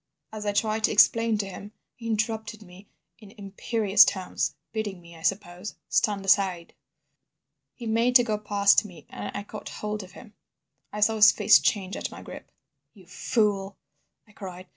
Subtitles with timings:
[0.31, 2.87] As I tried to explain to him, he interrupted me
[3.19, 6.73] in imperious tones, bidding me, I suppose, stand aside.
[7.75, 10.33] "He made to go past me, and I caught hold of him.
[10.91, 12.51] "I saw his face change at my grip.
[12.95, 13.77] "'You fool,'
[14.27, 14.65] I cried.